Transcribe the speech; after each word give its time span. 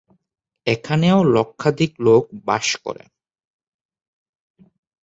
এখানেও 0.67 1.19
লক্ষাধিক 1.35 1.91
লোক 1.99 2.23
বাস 2.45 2.67
করে। 2.85 3.03